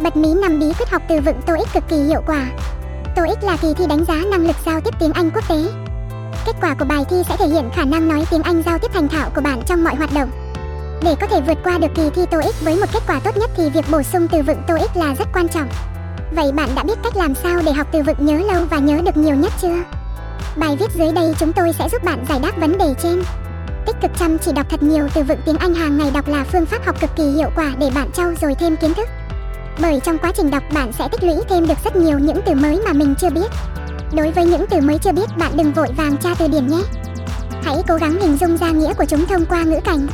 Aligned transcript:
Bật 0.00 0.16
mí 0.16 0.34
nằm 0.34 0.60
bí 0.60 0.66
quyết 0.78 0.90
học 0.90 1.02
từ 1.08 1.20
vựng 1.20 1.42
TOEIC 1.46 1.72
cực 1.74 1.88
kỳ 1.88 1.96
hiệu 1.96 2.22
quả. 2.26 2.46
TOEIC 3.16 3.44
là 3.44 3.56
kỳ 3.56 3.74
thi 3.74 3.86
đánh 3.86 4.04
giá 4.04 4.14
năng 4.14 4.46
lực 4.46 4.56
giao 4.66 4.80
tiếp 4.80 4.94
tiếng 5.00 5.12
Anh 5.12 5.30
quốc 5.30 5.48
tế. 5.48 5.56
Kết 6.46 6.52
quả 6.60 6.74
của 6.78 6.84
bài 6.84 7.04
thi 7.10 7.16
sẽ 7.28 7.36
thể 7.36 7.46
hiện 7.46 7.70
khả 7.74 7.84
năng 7.84 8.08
nói 8.08 8.24
tiếng 8.30 8.42
Anh 8.42 8.62
giao 8.66 8.78
tiếp 8.78 8.90
thành 8.94 9.08
thạo 9.08 9.30
của 9.34 9.40
bạn 9.40 9.62
trong 9.66 9.84
mọi 9.84 9.94
hoạt 9.94 10.14
động. 10.14 10.30
Để 11.02 11.14
có 11.20 11.26
thể 11.26 11.40
vượt 11.40 11.58
qua 11.64 11.78
được 11.78 11.94
kỳ 11.94 12.10
thi 12.10 12.26
TOEIC 12.30 12.60
với 12.60 12.76
một 12.76 12.86
kết 12.92 13.02
quả 13.06 13.20
tốt 13.24 13.36
nhất 13.36 13.50
thì 13.56 13.70
việc 13.70 13.84
bổ 13.90 14.02
sung 14.02 14.28
từ 14.28 14.42
vựng 14.42 14.62
TOEIC 14.68 14.96
là 14.96 15.14
rất 15.14 15.28
quan 15.34 15.48
trọng. 15.48 15.68
Vậy 16.36 16.52
bạn 16.52 16.68
đã 16.74 16.82
biết 16.82 16.98
cách 17.02 17.16
làm 17.16 17.34
sao 17.34 17.60
để 17.66 17.72
học 17.72 17.86
từ 17.92 18.02
vựng 18.02 18.26
nhớ 18.26 18.36
lâu 18.36 18.64
và 18.70 18.78
nhớ 18.78 19.00
được 19.04 19.16
nhiều 19.16 19.36
nhất 19.36 19.52
chưa? 19.60 19.76
Bài 20.56 20.76
viết 20.76 20.90
dưới 20.94 21.12
đây 21.12 21.34
chúng 21.38 21.52
tôi 21.52 21.72
sẽ 21.78 21.88
giúp 21.92 22.04
bạn 22.04 22.24
giải 22.28 22.40
đáp 22.42 22.58
vấn 22.58 22.78
đề 22.78 22.94
trên. 23.02 23.22
Tích 23.86 23.96
cực 24.02 24.10
chăm 24.18 24.38
chỉ 24.38 24.52
đọc 24.52 24.66
thật 24.70 24.82
nhiều 24.82 25.08
từ 25.14 25.22
vựng 25.22 25.40
tiếng 25.46 25.56
Anh 25.56 25.74
hàng 25.74 25.98
ngày 25.98 26.10
đọc 26.14 26.28
là 26.28 26.44
phương 26.44 26.66
pháp 26.66 26.86
học 26.86 27.00
cực 27.00 27.10
kỳ 27.16 27.24
hiệu 27.24 27.50
quả 27.56 27.72
để 27.78 27.90
bạn 27.94 28.10
trau 28.12 28.32
dồi 28.40 28.54
thêm 28.54 28.76
kiến 28.76 28.94
thức. 28.94 29.08
Bởi 29.80 30.00
trong 30.04 30.18
quá 30.18 30.32
trình 30.36 30.50
đọc 30.50 30.62
bạn 30.74 30.92
sẽ 30.92 31.08
tích 31.08 31.24
lũy 31.24 31.34
thêm 31.48 31.66
được 31.66 31.78
rất 31.84 31.96
nhiều 31.96 32.18
những 32.18 32.40
từ 32.46 32.54
mới 32.54 32.80
mà 32.86 32.92
mình 32.92 33.14
chưa 33.18 33.30
biết. 33.30 33.50
Đối 34.12 34.30
với 34.30 34.44
những 34.46 34.64
từ 34.70 34.80
mới 34.80 34.98
chưa 34.98 35.12
biết 35.12 35.36
bạn 35.38 35.52
đừng 35.56 35.72
vội 35.72 35.88
vàng 35.96 36.16
tra 36.16 36.30
từ 36.38 36.48
điển 36.48 36.66
nhé. 36.66 36.82
Hãy 37.62 37.76
cố 37.88 37.96
gắng 37.96 38.20
hình 38.20 38.36
dung 38.36 38.56
ra 38.56 38.70
nghĩa 38.70 38.94
của 38.94 39.04
chúng 39.04 39.26
thông 39.26 39.46
qua 39.46 39.62
ngữ 39.62 39.80
cảnh. 39.84 40.06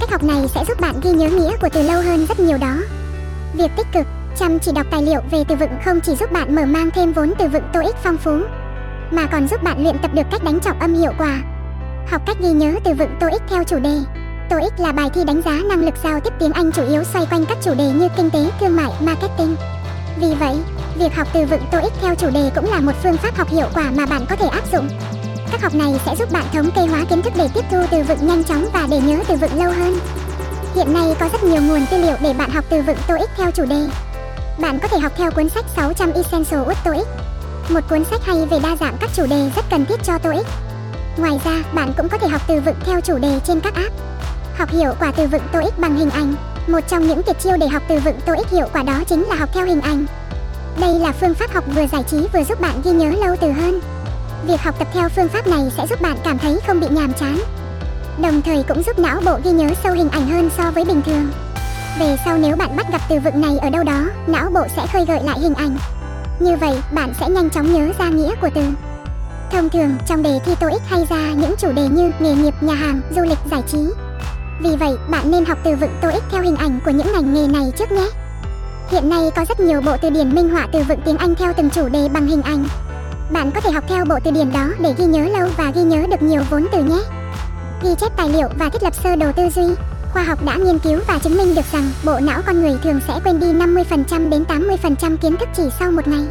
Cách 0.00 0.10
học 0.10 0.24
này 0.24 0.48
sẽ 0.48 0.64
giúp 0.68 0.80
bạn 0.80 0.94
ghi 1.02 1.10
nhớ 1.10 1.28
nghĩa 1.28 1.56
của 1.56 1.68
từ 1.72 1.82
lâu 1.82 2.02
hơn 2.02 2.26
rất 2.26 2.40
nhiều 2.40 2.58
đó. 2.58 2.76
Việc 3.54 3.70
tích 3.76 3.86
cực, 3.92 4.06
chăm 4.38 4.58
chỉ 4.58 4.72
đọc 4.72 4.86
tài 4.90 5.02
liệu 5.02 5.20
về 5.30 5.44
từ 5.48 5.54
vựng 5.54 5.70
không 5.84 6.00
chỉ 6.00 6.16
giúp 6.16 6.32
bạn 6.32 6.54
mở 6.54 6.64
mang 6.66 6.90
thêm 6.90 7.12
vốn 7.12 7.32
từ 7.38 7.48
vựng 7.48 7.64
TOEIC 7.72 7.94
phong 8.02 8.16
phú, 8.16 8.38
mà 9.10 9.26
còn 9.26 9.48
giúp 9.48 9.62
bạn 9.62 9.82
luyện 9.82 9.98
tập 9.98 10.10
được 10.14 10.26
cách 10.30 10.44
đánh 10.44 10.60
trọng 10.60 10.78
âm 10.78 10.94
hiệu 10.94 11.12
quả. 11.18 11.42
Học 12.10 12.22
cách 12.26 12.36
ghi 12.40 12.50
nhớ 12.50 12.74
từ 12.84 12.94
vựng 12.94 13.16
TOEIC 13.20 13.42
theo 13.48 13.64
chủ 13.64 13.78
đề. 13.78 13.98
TOEIC 14.48 14.80
là 14.80 14.92
bài 14.92 15.10
thi 15.14 15.24
đánh 15.24 15.42
giá 15.44 15.52
năng 15.68 15.84
lực 15.84 15.94
giao 16.04 16.20
tiếp 16.20 16.32
tiếng 16.38 16.52
Anh 16.52 16.72
chủ 16.72 16.86
yếu 16.86 17.04
xoay 17.04 17.26
quanh 17.26 17.44
các 17.46 17.58
chủ 17.62 17.74
đề 17.74 17.84
như 17.84 18.08
kinh 18.16 18.30
tế, 18.30 18.50
thương 18.60 18.76
mại, 18.76 18.90
marketing. 19.00 19.56
Vì 20.20 20.34
vậy, 20.34 20.56
việc 20.98 21.14
học 21.14 21.28
từ 21.32 21.44
vựng 21.44 21.62
TOEIC 21.70 21.92
theo 22.00 22.14
chủ 22.14 22.30
đề 22.30 22.50
cũng 22.54 22.70
là 22.70 22.80
một 22.80 22.92
phương 23.02 23.16
pháp 23.16 23.36
học 23.36 23.48
hiệu 23.48 23.66
quả 23.74 23.90
mà 23.96 24.06
bạn 24.06 24.26
có 24.28 24.36
thể 24.36 24.46
áp 24.46 24.72
dụng. 24.72 24.88
Các 25.50 25.62
học 25.62 25.74
này 25.74 26.00
sẽ 26.06 26.16
giúp 26.16 26.32
bạn 26.32 26.44
thống 26.52 26.70
kê 26.70 26.86
hóa 26.86 27.04
kiến 27.10 27.22
thức 27.22 27.32
để 27.36 27.48
tiếp 27.54 27.64
thu 27.70 27.78
từ 27.90 28.02
vựng 28.02 28.26
nhanh 28.26 28.44
chóng 28.44 28.66
và 28.72 28.86
để 28.90 29.00
nhớ 29.00 29.18
từ 29.28 29.34
vựng 29.34 29.58
lâu 29.58 29.72
hơn. 29.72 29.98
Hiện 30.74 30.92
nay 30.92 31.16
có 31.20 31.28
rất 31.32 31.44
nhiều 31.44 31.62
nguồn 31.62 31.86
tư 31.90 31.98
liệu 31.98 32.16
để 32.20 32.32
bạn 32.32 32.50
học 32.50 32.64
từ 32.68 32.82
vựng 32.82 32.98
TOEIC 33.06 33.30
theo 33.36 33.50
chủ 33.50 33.64
đề. 33.64 33.86
Bạn 34.58 34.78
có 34.78 34.88
thể 34.88 34.98
học 34.98 35.12
theo 35.16 35.30
cuốn 35.30 35.48
sách 35.48 35.64
600 35.76 36.12
Essential 36.12 36.60
with 36.60 36.74
TOEIC, 36.84 37.06
một 37.68 37.80
cuốn 37.90 38.04
sách 38.04 38.20
hay 38.24 38.46
về 38.46 38.58
đa 38.62 38.76
dạng 38.76 38.96
các 39.00 39.10
chủ 39.16 39.26
đề 39.26 39.50
rất 39.56 39.64
cần 39.70 39.86
thiết 39.86 40.02
cho 40.04 40.18
TOEIC. 40.18 40.46
Ngoài 41.16 41.40
ra, 41.44 41.62
bạn 41.74 41.92
cũng 41.96 42.08
có 42.08 42.18
thể 42.18 42.28
học 42.28 42.42
từ 42.48 42.60
vựng 42.60 42.76
theo 42.84 43.00
chủ 43.00 43.18
đề 43.18 43.40
trên 43.46 43.60
các 43.60 43.74
app. 43.74 44.13
Học 44.58 44.70
hiệu 44.70 44.92
quả 45.00 45.12
từ 45.16 45.26
vựng 45.26 45.42
TOEIC 45.52 45.78
bằng 45.78 45.96
hình 45.96 46.10
ảnh. 46.10 46.34
Một 46.66 46.80
trong 46.88 47.08
những 47.08 47.22
tuyệt 47.22 47.38
chiêu 47.38 47.56
để 47.56 47.68
học 47.68 47.82
từ 47.88 47.98
vựng 47.98 48.20
TOEIC 48.26 48.50
hiệu 48.50 48.66
quả 48.72 48.82
đó 48.82 49.02
chính 49.08 49.22
là 49.22 49.34
học 49.34 49.48
theo 49.52 49.66
hình 49.66 49.80
ảnh. 49.80 50.06
Đây 50.80 50.98
là 50.98 51.12
phương 51.12 51.34
pháp 51.34 51.52
học 51.54 51.64
vừa 51.74 51.86
giải 51.92 52.02
trí 52.10 52.16
vừa 52.32 52.44
giúp 52.44 52.60
bạn 52.60 52.80
ghi 52.84 52.90
nhớ 52.90 53.10
lâu 53.10 53.36
từ 53.40 53.50
hơn. 53.50 53.80
Việc 54.46 54.60
học 54.60 54.74
tập 54.78 54.88
theo 54.92 55.08
phương 55.08 55.28
pháp 55.28 55.46
này 55.46 55.72
sẽ 55.76 55.86
giúp 55.86 56.00
bạn 56.00 56.16
cảm 56.24 56.38
thấy 56.38 56.58
không 56.66 56.80
bị 56.80 56.86
nhàm 56.90 57.12
chán. 57.12 57.38
Đồng 58.22 58.42
thời 58.42 58.64
cũng 58.68 58.82
giúp 58.82 58.98
não 58.98 59.20
bộ 59.24 59.38
ghi 59.44 59.50
nhớ 59.50 59.68
sâu 59.82 59.92
hình 59.92 60.08
ảnh 60.10 60.28
hơn 60.28 60.50
so 60.56 60.70
với 60.70 60.84
bình 60.84 61.02
thường. 61.06 61.30
Về 61.98 62.16
sau 62.24 62.38
nếu 62.38 62.56
bạn 62.56 62.76
bắt 62.76 62.86
gặp 62.92 63.00
từ 63.08 63.18
vựng 63.18 63.40
này 63.40 63.58
ở 63.58 63.70
đâu 63.70 63.84
đó, 63.84 64.04
não 64.26 64.50
bộ 64.50 64.66
sẽ 64.76 64.86
khơi 64.92 65.04
gợi 65.04 65.20
lại 65.24 65.38
hình 65.40 65.54
ảnh. 65.54 65.76
Như 66.40 66.56
vậy, 66.56 66.82
bạn 66.92 67.12
sẽ 67.20 67.28
nhanh 67.28 67.50
chóng 67.50 67.72
nhớ 67.72 67.92
ra 67.98 68.08
nghĩa 68.08 68.34
của 68.40 68.50
từ. 68.54 68.62
Thông 69.50 69.68
thường, 69.68 69.96
trong 70.08 70.22
đề 70.22 70.38
thi 70.44 70.54
TOEIC 70.60 70.82
hay 70.86 71.06
ra 71.10 71.32
những 71.36 71.54
chủ 71.58 71.72
đề 71.72 71.88
như 71.88 72.12
nghề 72.20 72.34
nghiệp, 72.34 72.54
nhà 72.60 72.74
hàng, 72.74 73.00
du 73.16 73.22
lịch, 73.22 73.38
giải 73.50 73.62
trí. 73.66 73.78
Vì 74.60 74.76
vậy, 74.76 74.96
bạn 75.10 75.30
nên 75.30 75.44
học 75.44 75.58
từ 75.64 75.76
vựng 75.76 75.90
TOEIC 76.00 76.22
theo 76.30 76.42
hình 76.42 76.56
ảnh 76.56 76.80
của 76.84 76.90
những 76.90 77.12
ngành 77.12 77.34
nghề 77.34 77.48
này 77.48 77.72
trước 77.78 77.92
nhé. 77.92 78.08
Hiện 78.88 79.08
nay 79.08 79.30
có 79.36 79.44
rất 79.48 79.60
nhiều 79.60 79.80
bộ 79.80 79.96
từ 80.02 80.10
điển 80.10 80.34
minh 80.34 80.50
họa 80.50 80.68
từ 80.72 80.82
vựng 80.82 81.00
tiếng 81.04 81.16
Anh 81.16 81.34
theo 81.34 81.52
từng 81.56 81.70
chủ 81.70 81.88
đề 81.88 82.08
bằng 82.08 82.26
hình 82.26 82.42
ảnh. 82.42 82.64
Bạn 83.32 83.50
có 83.54 83.60
thể 83.60 83.70
học 83.70 83.84
theo 83.88 84.04
bộ 84.04 84.18
từ 84.24 84.30
điển 84.30 84.52
đó 84.52 84.68
để 84.80 84.94
ghi 84.98 85.04
nhớ 85.04 85.24
lâu 85.24 85.48
và 85.56 85.72
ghi 85.74 85.82
nhớ 85.82 86.06
được 86.10 86.22
nhiều 86.22 86.42
vốn 86.50 86.66
từ 86.72 86.82
nhé. 86.82 87.00
Ghi 87.82 87.90
chép 88.00 88.16
tài 88.16 88.28
liệu 88.28 88.48
và 88.58 88.68
thiết 88.68 88.82
lập 88.82 88.94
sơ 88.94 89.16
đồ 89.16 89.32
tư 89.36 89.48
duy. 89.54 89.74
Khoa 90.12 90.22
học 90.22 90.44
đã 90.44 90.56
nghiên 90.56 90.78
cứu 90.78 91.00
và 91.06 91.18
chứng 91.18 91.36
minh 91.36 91.54
được 91.54 91.64
rằng 91.72 91.90
bộ 92.04 92.20
não 92.20 92.42
con 92.46 92.62
người 92.62 92.78
thường 92.84 93.00
sẽ 93.08 93.14
quên 93.24 93.40
đi 93.40 93.52
50% 93.52 94.28
đến 94.30 94.44
80% 94.48 95.16
kiến 95.16 95.36
thức 95.36 95.48
chỉ 95.56 95.62
sau 95.78 95.90
một 95.90 96.08
ngày. 96.08 96.24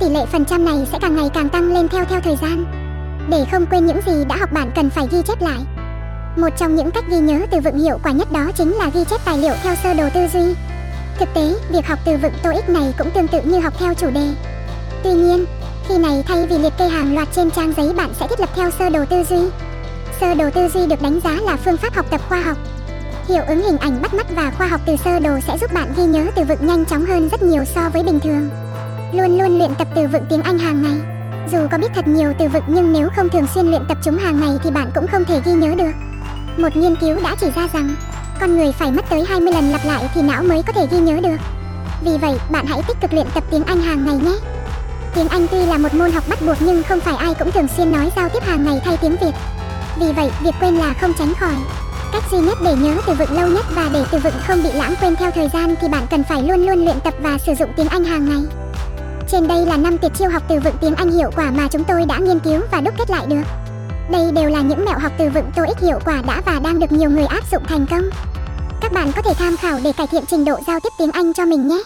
Tỷ 0.00 0.08
lệ 0.08 0.26
phần 0.26 0.44
trăm 0.44 0.64
này 0.64 0.86
sẽ 0.92 0.98
càng 1.00 1.16
ngày 1.16 1.30
càng 1.34 1.48
tăng 1.48 1.74
lên 1.74 1.88
theo 1.88 2.04
theo 2.04 2.20
thời 2.20 2.36
gian. 2.36 2.64
Để 3.30 3.44
không 3.52 3.66
quên 3.66 3.86
những 3.86 4.00
gì 4.06 4.24
đã 4.28 4.36
học 4.36 4.52
bạn 4.52 4.70
cần 4.74 4.90
phải 4.90 5.08
ghi 5.10 5.22
chép 5.22 5.42
lại. 5.42 5.58
Một 6.36 6.48
trong 6.56 6.74
những 6.74 6.90
cách 6.90 7.04
ghi 7.08 7.18
nhớ 7.18 7.46
từ 7.50 7.60
vựng 7.60 7.78
hiệu 7.78 7.98
quả 8.02 8.12
nhất 8.12 8.32
đó 8.32 8.50
chính 8.54 8.72
là 8.74 8.90
ghi 8.94 9.04
chép 9.10 9.20
tài 9.24 9.38
liệu 9.38 9.54
theo 9.62 9.74
sơ 9.82 9.94
đồ 9.94 10.08
tư 10.14 10.20
duy. 10.32 10.54
Thực 11.18 11.28
tế, 11.34 11.54
việc 11.70 11.86
học 11.86 11.98
từ 12.04 12.16
vựng 12.16 12.32
TOEIC 12.42 12.68
này 12.68 12.94
cũng 12.98 13.10
tương 13.10 13.28
tự 13.28 13.40
như 13.42 13.60
học 13.60 13.74
theo 13.78 13.94
chủ 13.94 14.10
đề. 14.10 14.28
Tuy 15.02 15.12
nhiên, 15.12 15.44
khi 15.88 15.98
này 15.98 16.24
thay 16.26 16.46
vì 16.46 16.58
liệt 16.58 16.72
kê 16.78 16.88
hàng 16.88 17.14
loạt 17.14 17.28
trên 17.32 17.50
trang 17.50 17.72
giấy 17.76 17.92
bạn 17.92 18.10
sẽ 18.20 18.26
thiết 18.28 18.40
lập 18.40 18.48
theo 18.54 18.70
sơ 18.70 18.88
đồ 18.88 19.04
tư 19.10 19.24
duy. 19.24 19.38
Sơ 20.20 20.34
đồ 20.34 20.50
tư 20.50 20.68
duy 20.68 20.86
được 20.86 21.02
đánh 21.02 21.20
giá 21.24 21.30
là 21.30 21.56
phương 21.56 21.76
pháp 21.76 21.94
học 21.94 22.06
tập 22.10 22.20
khoa 22.28 22.40
học. 22.40 22.56
Hiệu 23.28 23.42
ứng 23.46 23.62
hình 23.62 23.78
ảnh 23.78 24.02
bắt 24.02 24.14
mắt 24.14 24.26
và 24.34 24.50
khoa 24.50 24.66
học 24.66 24.80
từ 24.86 24.96
sơ 24.96 25.18
đồ 25.18 25.40
sẽ 25.46 25.58
giúp 25.58 25.72
bạn 25.72 25.92
ghi 25.96 26.04
nhớ 26.04 26.26
từ 26.34 26.44
vựng 26.44 26.66
nhanh 26.66 26.84
chóng 26.84 27.06
hơn 27.06 27.28
rất 27.28 27.42
nhiều 27.42 27.64
so 27.64 27.88
với 27.92 28.02
bình 28.02 28.20
thường. 28.20 28.50
Luôn 29.12 29.38
luôn 29.38 29.58
luyện 29.58 29.74
tập 29.74 29.88
từ 29.94 30.06
vựng 30.06 30.24
tiếng 30.28 30.42
Anh 30.42 30.58
hàng 30.58 30.82
ngày. 30.82 30.96
Dù 31.52 31.58
có 31.70 31.78
biết 31.78 31.88
thật 31.94 32.08
nhiều 32.08 32.32
từ 32.38 32.48
vựng 32.48 32.64
nhưng 32.66 32.92
nếu 32.92 33.08
không 33.16 33.28
thường 33.28 33.46
xuyên 33.54 33.66
luyện 33.66 33.82
tập 33.88 33.98
chúng 34.04 34.18
hàng 34.18 34.40
ngày 34.40 34.58
thì 34.64 34.70
bạn 34.70 34.90
cũng 34.94 35.06
không 35.06 35.24
thể 35.24 35.40
ghi 35.44 35.52
nhớ 35.52 35.74
được. 35.78 36.09
Một 36.60 36.76
nghiên 36.76 36.96
cứu 36.96 37.18
đã 37.22 37.36
chỉ 37.40 37.46
ra 37.56 37.68
rằng 37.72 37.94
con 38.40 38.56
người 38.56 38.72
phải 38.72 38.92
mất 38.92 39.04
tới 39.08 39.24
20 39.28 39.52
lần 39.52 39.70
lặp 39.70 39.84
lại 39.84 40.08
thì 40.14 40.22
não 40.22 40.42
mới 40.42 40.62
có 40.62 40.72
thể 40.72 40.86
ghi 40.90 40.98
nhớ 40.98 41.20
được. 41.22 41.36
Vì 42.04 42.18
vậy, 42.18 42.38
bạn 42.50 42.66
hãy 42.66 42.82
tích 42.88 42.96
cực 43.00 43.12
luyện 43.12 43.26
tập 43.34 43.44
tiếng 43.50 43.64
Anh 43.64 43.80
hàng 43.80 44.06
ngày 44.06 44.16
nhé. 44.16 44.38
Tiếng 45.14 45.28
Anh 45.28 45.46
tuy 45.50 45.66
là 45.66 45.78
một 45.78 45.94
môn 45.94 46.10
học 46.10 46.24
bắt 46.28 46.38
buộc 46.46 46.56
nhưng 46.60 46.82
không 46.82 47.00
phải 47.00 47.16
ai 47.16 47.34
cũng 47.34 47.50
thường 47.52 47.68
xuyên 47.76 47.92
nói 47.92 48.10
giao 48.16 48.28
tiếp 48.28 48.42
hàng 48.42 48.64
ngày 48.64 48.80
thay 48.84 48.96
tiếng 48.96 49.16
Việt. 49.16 49.32
Vì 50.00 50.12
vậy, 50.12 50.30
việc 50.42 50.54
quên 50.60 50.74
là 50.74 50.94
không 51.00 51.12
tránh 51.18 51.34
khỏi. 51.34 51.54
Cách 52.12 52.22
duy 52.30 52.38
nhất 52.38 52.58
để 52.64 52.74
nhớ 52.74 52.94
từ 53.06 53.12
vựng 53.12 53.32
lâu 53.32 53.48
nhất 53.48 53.66
và 53.74 53.90
để 53.92 54.04
từ 54.10 54.18
vựng 54.18 54.34
không 54.46 54.62
bị 54.62 54.72
lãng 54.72 54.94
quên 55.00 55.16
theo 55.16 55.30
thời 55.30 55.48
gian 55.52 55.74
thì 55.80 55.88
bạn 55.88 56.06
cần 56.10 56.24
phải 56.24 56.42
luôn 56.42 56.66
luôn 56.66 56.84
luyện 56.84 57.00
tập 57.00 57.14
và 57.20 57.38
sử 57.38 57.54
dụng 57.54 57.70
tiếng 57.76 57.88
Anh 57.88 58.04
hàng 58.04 58.28
ngày. 58.28 58.42
Trên 59.28 59.48
đây 59.48 59.66
là 59.66 59.76
5 59.76 59.98
tuyệt 59.98 60.12
chiêu 60.14 60.30
học 60.30 60.42
từ 60.48 60.60
vựng 60.60 60.76
tiếng 60.80 60.94
Anh 60.94 61.10
hiệu 61.10 61.30
quả 61.36 61.50
mà 61.50 61.68
chúng 61.68 61.84
tôi 61.84 62.06
đã 62.06 62.18
nghiên 62.18 62.38
cứu 62.38 62.60
và 62.70 62.80
đúc 62.80 62.94
kết 62.98 63.10
lại 63.10 63.26
được. 63.26 63.42
Đây 64.10 64.32
đều 64.32 64.50
là 64.50 64.62
những 64.62 64.84
mẹo 64.84 64.98
học 64.98 65.12
từ 65.18 65.28
vựng 65.28 65.50
TOEIC 65.56 65.78
hiệu 65.78 65.98
quả 66.04 66.22
đã 66.26 66.42
và 66.46 66.60
đang 66.64 66.78
được 66.78 66.92
nhiều 66.92 67.10
người 67.10 67.26
áp 67.26 67.44
dụng 67.52 67.62
thành 67.64 67.86
công. 67.90 68.02
Các 68.80 68.92
bạn 68.92 69.12
có 69.16 69.22
thể 69.22 69.34
tham 69.38 69.56
khảo 69.56 69.78
để 69.84 69.92
cải 69.92 70.06
thiện 70.06 70.26
trình 70.26 70.44
độ 70.44 70.58
giao 70.66 70.80
tiếp 70.80 70.88
tiếng 70.98 71.10
Anh 71.10 71.32
cho 71.32 71.44
mình 71.44 71.68
nhé. 71.68 71.82